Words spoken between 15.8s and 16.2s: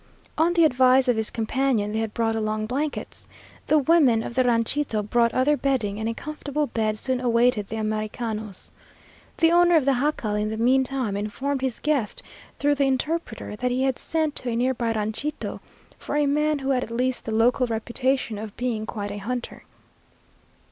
for